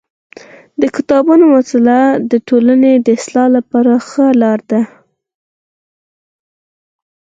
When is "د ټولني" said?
2.31-2.93